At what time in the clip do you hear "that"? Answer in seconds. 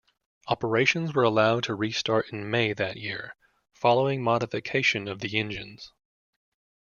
2.73-2.97